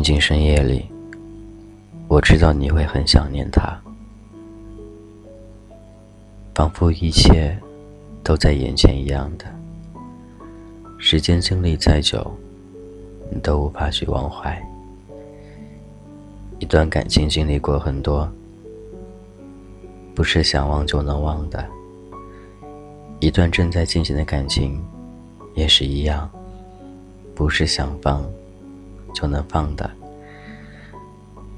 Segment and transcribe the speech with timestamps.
[0.00, 0.86] 静静深夜里，
[2.08, 3.78] 我知道你会很想念他，
[6.54, 7.54] 仿佛一切
[8.24, 9.44] 都在眼前一样的。
[10.96, 12.34] 时间经历再久，
[13.30, 14.58] 你都无法去忘怀。
[16.60, 18.26] 一段感情经历过很多，
[20.14, 21.62] 不是想忘就能忘的。
[23.18, 24.82] 一段正在进行的感情，
[25.54, 26.26] 也是一样，
[27.34, 28.24] 不是想放。
[29.14, 29.90] 就能放的。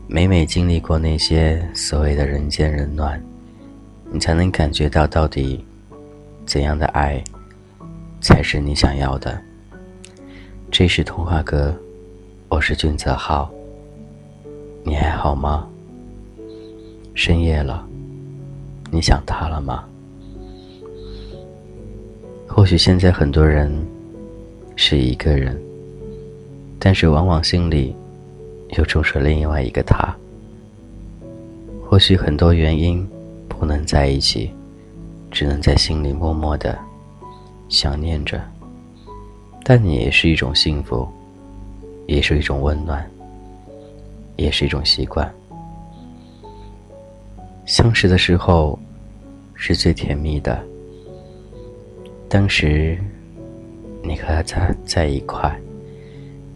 [0.06, 3.22] 每每经历过那些所谓的人间冷暖，
[4.10, 5.64] 你才能感觉到到底
[6.44, 7.22] 怎样的爱
[8.20, 9.40] 才是你想要的。
[10.70, 11.74] 这是童话哥，
[12.48, 13.50] 我是俊泽浩。
[14.84, 15.66] 你还好吗？
[17.14, 17.86] 深夜了，
[18.90, 19.84] 你想他了吗？
[22.48, 23.72] 或许现在很多人
[24.76, 25.58] 是一个人。
[26.84, 27.94] 但是，往往心里
[28.70, 30.12] 又住着另外一个他。
[31.80, 33.08] 或许很多原因
[33.48, 34.50] 不能在一起，
[35.30, 36.76] 只能在心里默默的
[37.68, 38.42] 想念着。
[39.62, 41.06] 但你也是一种幸福，
[42.08, 43.08] 也是一种温暖，
[44.34, 45.32] 也是一种习惯。
[47.64, 48.76] 相识的时候
[49.54, 50.60] 是最甜蜜的，
[52.28, 52.98] 当时
[54.02, 55.56] 你和他在在一块。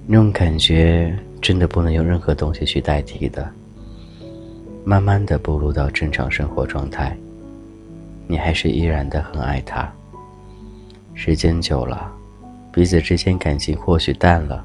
[0.09, 1.13] 那种感觉
[1.43, 3.51] 真的不能用任何东西去代替的。
[4.85, 7.17] 慢慢的步入到正常生活状态，
[8.29, 9.93] 你还是依然的很爱他。
[11.13, 12.09] 时间久了，
[12.73, 14.65] 彼此之间感情或许淡了，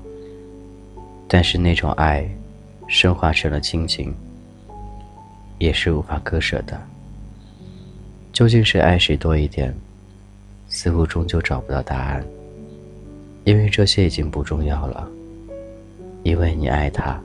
[1.27, 2.29] 但是那种爱，
[2.87, 4.13] 升华成了亲情，
[5.57, 6.79] 也是无法割舍的。
[8.31, 9.73] 究竟是爱谁多一点，
[10.67, 12.23] 似乎终究找不到答案，
[13.43, 15.09] 因为这些已经不重要了。
[16.23, 17.19] 因为你爱他，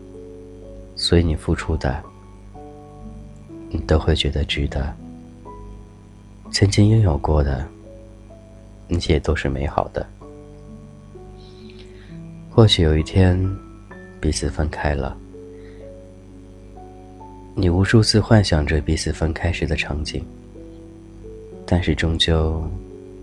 [0.94, 2.02] 所以你付出的，
[3.68, 4.94] 你都会觉得值得。
[6.50, 7.66] 曾经拥有过的，
[8.88, 10.06] 一切都是美好的。
[12.50, 13.38] 或许有一天，
[14.18, 15.14] 彼此分开了，
[17.54, 20.24] 你无数次幻想着彼此分开时的场景，
[21.66, 22.66] 但是终究，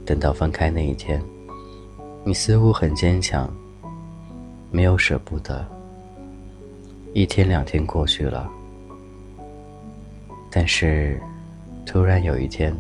[0.06, 1.20] 等到分开那一天，
[2.24, 3.52] 你似乎很坚强。
[4.74, 5.64] 没有舍不得。
[7.14, 8.50] 一天两天过去了，
[10.50, 11.22] 但是，
[11.86, 12.76] 突然有一天，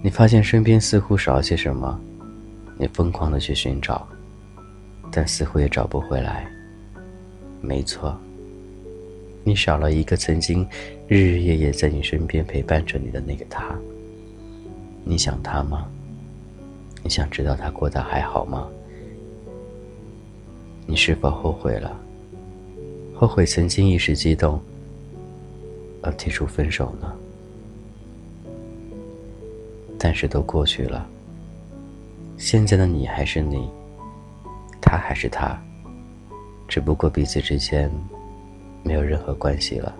[0.00, 2.00] 你发现身边似乎少了些什么，
[2.78, 4.06] 你疯狂的去寻找，
[5.10, 6.46] 但似乎也找不回来。
[7.60, 8.16] 没错，
[9.42, 10.64] 你少了一个曾经
[11.08, 13.76] 日日夜夜在你身边陪伴着你的那个他。
[15.02, 15.84] 你想他吗？
[17.02, 18.68] 你想知道他过得还好吗？
[20.86, 21.96] 你是否后悔了？
[23.14, 24.60] 后悔曾经一时激动
[26.02, 27.12] 而提出分手呢？
[29.98, 31.06] 但是都过去了。
[32.36, 33.70] 现在的你还是你，
[34.80, 35.56] 他还是他，
[36.66, 37.88] 只不过彼此之间
[38.82, 39.94] 没有任何关系了。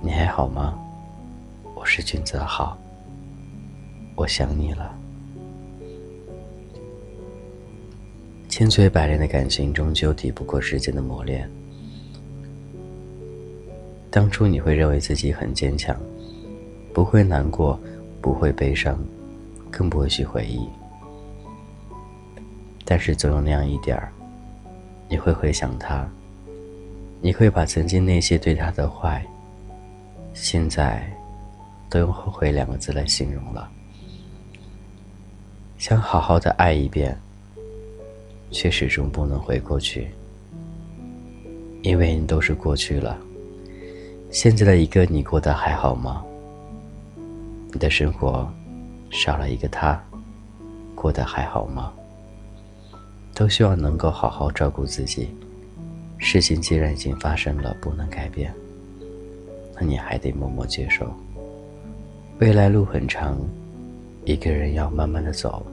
[0.00, 0.78] 你还好吗？
[1.74, 2.76] 我是君泽浩，
[4.16, 4.98] 我想你了。
[8.60, 11.50] 千锤百炼的感情，终究抵不过时间的磨练。
[14.10, 15.98] 当初你会认为自己很坚强，
[16.92, 17.80] 不会难过，
[18.20, 19.02] 不会悲伤，
[19.70, 20.68] 更不会去回忆。
[22.84, 24.12] 但是总有那样一点儿，
[25.08, 26.06] 你会回想他，
[27.22, 29.24] 你会把曾经那些对他的坏，
[30.34, 31.10] 现在
[31.88, 33.70] 都用后悔两个字来形容了。
[35.78, 37.18] 想好好的爱一遍。
[38.50, 40.08] 却始终不能回过去，
[41.82, 43.18] 因为你都是过去了。
[44.30, 46.24] 现在的一个你过得还好吗？
[47.72, 48.48] 你的生活
[49.10, 50.00] 少了一个他，
[50.94, 51.92] 过得还好吗？
[53.34, 55.28] 都希望能够好好照顾自己。
[56.18, 58.52] 事情既然已经发生了，不能改变，
[59.74, 61.10] 那你还得默默接受。
[62.40, 63.38] 未来路很长，
[64.24, 65.64] 一个人要慢慢的走。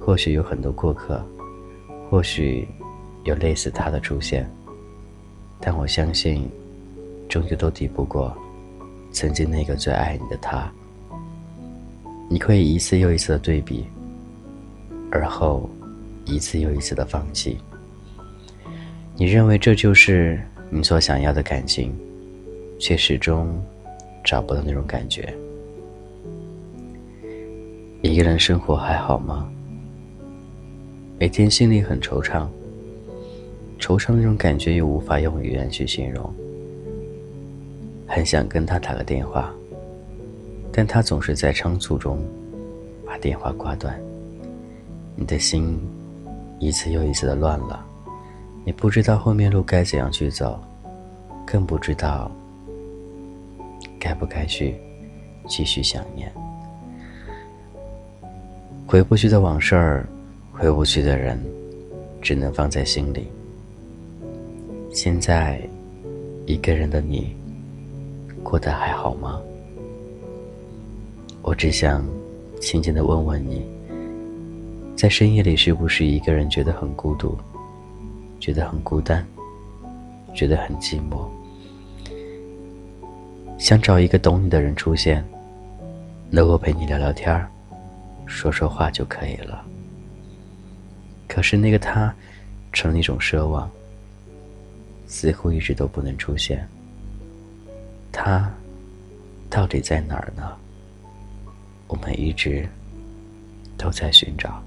[0.00, 1.22] 或许有很多过客。
[2.10, 2.66] 或许
[3.22, 4.44] 有类似他的出现，
[5.60, 6.50] 但我相信，
[7.28, 8.36] 终究都抵不过
[9.12, 10.68] 曾经那个最爱你的他。
[12.28, 13.86] 你可以一次又一次的对比，
[15.12, 15.70] 而后
[16.24, 17.58] 一次又一次的放弃。
[19.14, 21.94] 你认为这就是你所想要的感情，
[22.80, 23.56] 却始终
[24.24, 25.32] 找不到那种感觉。
[28.02, 29.48] 一个人生活还好吗？
[31.20, 32.48] 每天心里很惆怅，
[33.78, 36.32] 惆怅那种感觉又无法用语言去形容。
[38.06, 39.52] 很想跟他打个电话，
[40.72, 42.26] 但他总是在仓促中
[43.04, 44.00] 把电话挂断。
[45.14, 45.78] 你的心
[46.58, 47.84] 一次又一次的乱了，
[48.64, 50.58] 你不知道后面路该怎样去走，
[51.44, 52.32] 更不知道
[53.98, 54.74] 该不该去
[55.46, 56.32] 继续想念。
[58.86, 60.08] 回不去的往事儿，
[60.60, 61.42] 回不去的人，
[62.20, 63.26] 只能放在心里。
[64.92, 65.58] 现在，
[66.44, 67.34] 一个人的你。
[68.42, 69.40] 过得还好吗？
[71.40, 72.04] 我只想
[72.60, 73.64] 轻轻的问问你，
[74.94, 77.34] 在深夜里是不是一个人觉得很孤独，
[78.38, 79.26] 觉得很孤单，
[80.34, 81.26] 觉得很寂寞，
[83.56, 85.24] 想找一个懂你的人出现，
[86.28, 87.48] 能够陪你聊聊天儿，
[88.26, 89.64] 说说话就可以了。
[91.30, 92.12] 可是那个他，
[92.72, 93.70] 成了一种奢望，
[95.06, 96.68] 似乎一直都不能出现。
[98.10, 98.52] 他
[99.48, 100.42] 到底在哪儿呢？
[101.86, 102.68] 我们一直
[103.78, 104.60] 都在寻找。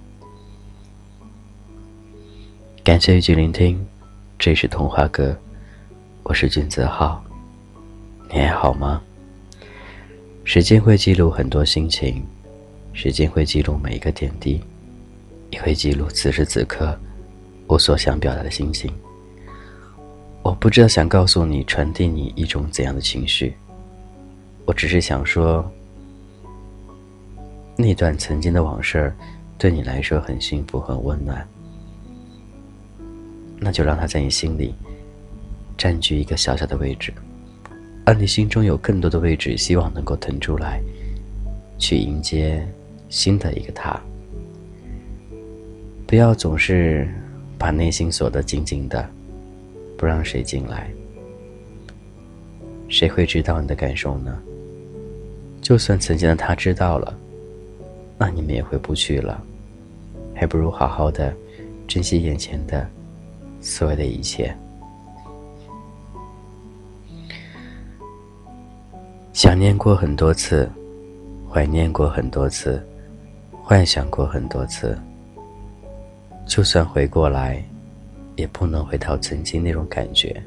[2.81, 3.85] 感谢一句聆听，
[4.39, 5.37] 这是童话哥，
[6.23, 7.21] 我是君子浩，
[8.29, 9.01] 你还好吗？
[10.45, 12.25] 时间会记录很多心情，
[12.93, 14.61] 时间会记录每一个点滴，
[15.53, 16.99] 也会记录此时此刻
[17.67, 18.91] 我所想表达的心情。
[20.41, 23.55] 我不知道想告诉你、传递你一种怎样的情绪。
[24.65, 25.63] 我只是想说，
[27.77, 29.13] 那段曾经的往事，
[29.57, 31.47] 对你来说很幸福、很温暖。
[33.59, 34.73] 那就让它在你心里
[35.77, 37.13] 占据一个小小的位置，
[38.05, 40.81] 而你心中有更多的位置，希望能够腾出来，
[41.77, 42.67] 去迎接
[43.07, 44.01] 新的一个他。
[46.13, 47.11] 不要总是
[47.57, 49.03] 把内心锁得紧紧的。
[49.97, 50.87] 不让谁进来，
[52.87, 54.39] 谁会知道你的感受呢？
[55.59, 57.17] 就算曾经的他知道了，
[58.15, 59.43] 那你们也回不去了。
[60.35, 61.33] 还不如好好的
[61.87, 62.87] 珍惜眼前的
[63.59, 64.55] 所有的一切。
[69.33, 70.69] 想念过很多次，
[71.49, 72.79] 怀念过很多次，
[73.63, 74.95] 幻想过很多次。
[76.53, 77.63] 就算回过来。
[78.35, 80.41] 也不能回到曾经那种感觉，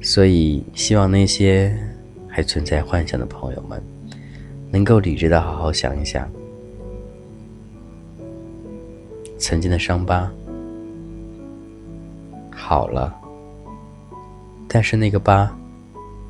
[0.00, 1.72] 所以希望那些
[2.28, 3.80] 还存在幻想的朋友们，
[4.68, 6.28] 能够理智的好好想一想，
[9.38, 10.28] 曾经的伤疤
[12.50, 13.14] 好了，
[14.66, 15.56] 但是那个疤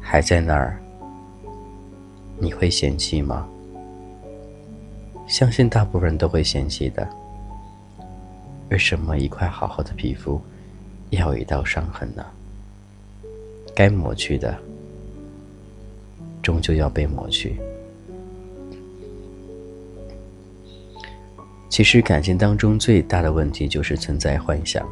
[0.02, 0.78] 还在那儿，
[2.38, 3.48] 你会嫌弃吗？
[5.26, 7.08] 相信大部分人都会嫌弃的。
[8.72, 10.40] 为什么一块好好的皮肤，
[11.10, 12.24] 要有一道伤痕呢？
[13.74, 14.58] 该抹去的，
[16.42, 17.60] 终究要被抹去。
[21.68, 24.88] 其实感情当中最大的问题就是存在幻想。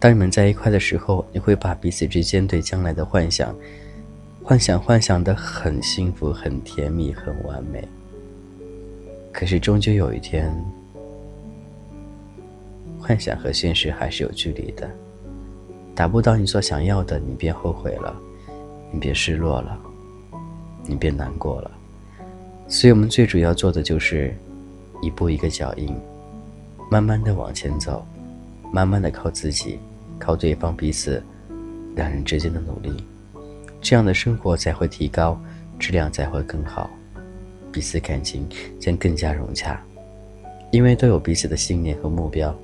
[0.00, 3.54] 当你们在一块的时候，你会把彼此之间对将来的幻想，
[4.42, 7.86] 幻想幻想的很幸福、很甜蜜、很完美。
[9.30, 10.50] 可是终究有一天。
[13.06, 14.90] 幻想和现实还是有距离的，
[15.94, 18.16] 达不到你所想要的，你便后悔了，
[18.90, 19.78] 你便失落了，
[20.86, 21.70] 你便难过了。
[22.66, 24.34] 所以我们最主要做的就是
[25.02, 25.94] 一步一个脚印，
[26.90, 28.06] 慢慢的往前走，
[28.72, 29.78] 慢慢的靠自己，
[30.18, 31.22] 靠对方彼此
[31.94, 33.04] 两人之间的努力，
[33.82, 35.38] 这样的生活才会提高，
[35.78, 36.88] 质量才会更好，
[37.70, 38.48] 彼此感情
[38.80, 39.78] 将更加融洽，
[40.70, 42.56] 因为都有彼此的信念和目标。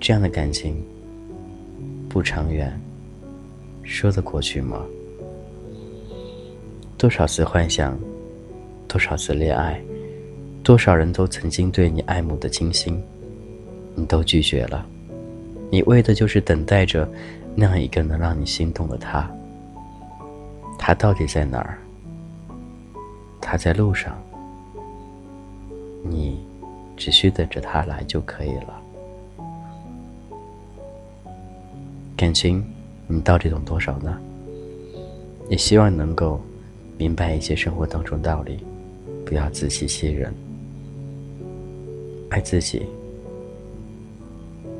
[0.00, 0.82] 这样的感情
[2.08, 2.72] 不长远，
[3.82, 4.84] 说得过去吗？
[6.96, 7.98] 多少次幻想，
[8.86, 9.80] 多少次恋爱，
[10.62, 13.02] 多少人都曾经对你爱慕的倾心，
[13.94, 14.86] 你都拒绝了。
[15.70, 17.06] 你为的就是等待着
[17.54, 19.28] 那样一个能让你心动的他。
[20.78, 21.78] 他到底在哪儿？
[23.40, 24.16] 他在路上，
[26.02, 26.40] 你
[26.96, 28.80] 只需等着他来就可以了。
[32.18, 32.64] 感情，
[33.06, 34.18] 你到底懂多少呢？
[35.48, 36.40] 也希望能够
[36.96, 38.58] 明白一些生活当中道理，
[39.24, 40.34] 不要自欺欺人。
[42.30, 42.84] 爱自己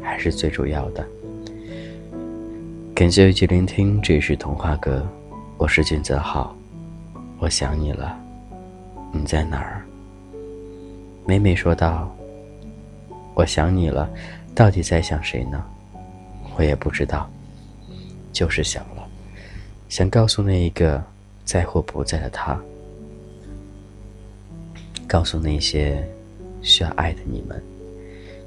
[0.03, 1.07] 还是最主要的。
[2.93, 5.07] 感谢一起聆听，这是童话阁，
[5.59, 6.57] 我是俊泽浩，
[7.39, 8.19] 我想你了，
[9.13, 9.81] 你在哪儿？
[11.25, 12.13] 每每说到
[13.35, 14.11] 我想你了，
[14.57, 15.65] 到底在想谁呢？
[16.59, 17.31] 我也不知道，
[18.33, 19.09] 就是想了，
[19.89, 21.01] 想告诉那一个
[21.45, 22.61] 在或不在的他，
[25.07, 26.05] 告诉那些
[26.61, 27.63] 需要爱的你们，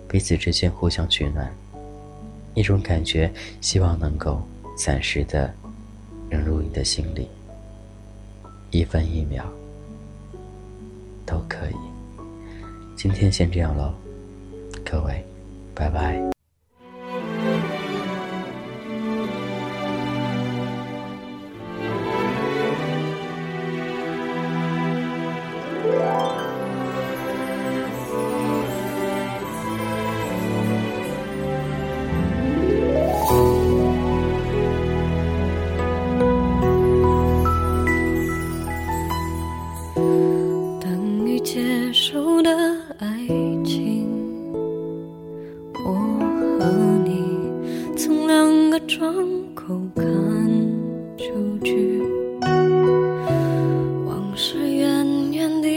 [0.09, 1.49] 彼此之间互相取暖，
[2.53, 4.41] 一种感觉，希望能够
[4.77, 5.49] 暂时的
[6.29, 7.29] 融入你的心里，
[8.71, 9.49] 一分一秒
[11.25, 11.75] 都可以。
[12.97, 13.93] 今天先这样喽，
[14.83, 15.25] 各位，
[15.73, 16.40] 拜拜。
[49.79, 50.05] 不看
[51.17, 52.01] 出去。
[54.05, 55.67] 往事远远地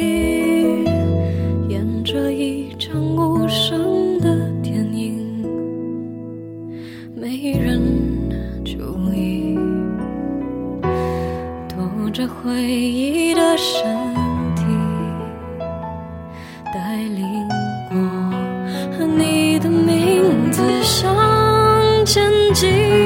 [1.69, 5.43] 演着一场无声的电影
[7.15, 7.81] 没人
[8.65, 8.73] 注
[9.13, 9.59] 意。
[11.69, 13.85] 拖着回忆的身
[14.55, 14.63] 体
[16.73, 17.27] 带领
[17.91, 17.97] 我
[18.97, 21.15] 和你的名字向
[22.05, 23.04] 前进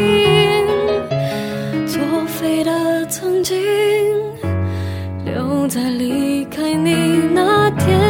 [5.69, 8.01] 在离开你那天，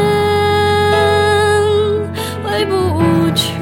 [2.44, 2.74] 回不
[3.34, 3.52] 去。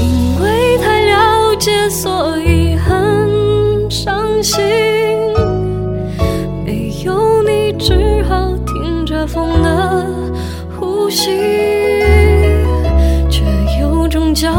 [0.00, 4.24] 因为太了解，所以很伤。
[4.42, 4.62] 心
[6.64, 10.06] 没有你，只好听着风的
[10.78, 11.32] 呼吸，
[13.28, 13.42] 却
[13.80, 14.52] 有种叫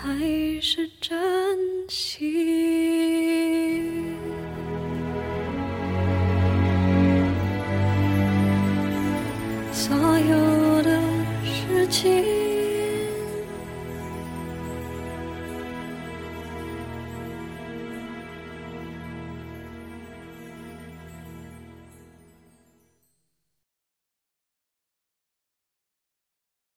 [0.00, 1.18] 还是珍
[1.88, 2.22] 惜
[9.72, 11.18] 所有的。
[11.78, 12.27] 事情。